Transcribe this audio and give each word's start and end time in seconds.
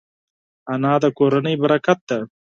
انا 0.73 0.93
د 1.03 1.05
کورنۍ 1.17 1.55
برکت 1.63 1.99
ده 2.09 2.19